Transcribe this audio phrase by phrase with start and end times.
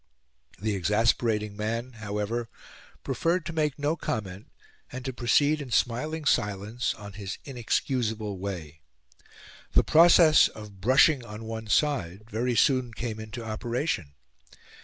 [0.59, 2.49] The exasperating man, however,
[3.03, 4.49] preferred to make no comment,
[4.91, 8.81] and to proceed in smiling silence on his inexcusable way.
[9.73, 14.15] The process of "brushing on one side" very soon came into operation.